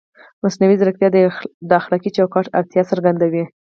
مصنوعي 0.43 0.75
ځیرکتیا 0.79 1.09
د 1.69 1.71
اخلاقي 1.81 2.09
چوکاټ 2.17 2.45
اړتیا 2.59 2.81
څرګندوي. 2.91 3.43